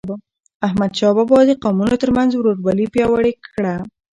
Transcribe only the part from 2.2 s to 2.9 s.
ورورولي